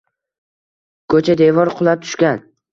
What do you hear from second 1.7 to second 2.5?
qulab tushgan